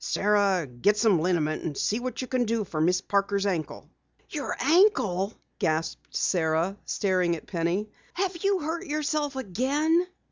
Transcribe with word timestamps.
"Sara, 0.03 0.65
get 0.65 0.97
some 0.97 1.19
liniment 1.21 1.61
and 1.61 1.77
see 1.77 1.99
what 1.99 2.23
you 2.23 2.27
can 2.27 2.45
do 2.45 2.63
for 2.63 2.81
Miss 2.81 3.01
Parker's 3.01 3.45
ankle." 3.45 3.87
"Your 4.31 4.57
ankle?" 4.59 5.31
gasped 5.59 6.15
Sara, 6.15 6.75
staring 6.85 7.35
at 7.35 7.45
Penny. 7.45 7.87
"Have 8.15 8.35
you 8.43 8.61
hurt 8.61 8.87
yourself 8.87 9.35
again?" 9.35 10.07